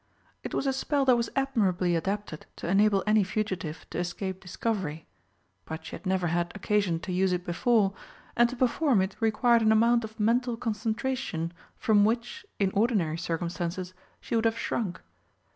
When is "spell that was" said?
0.73-1.29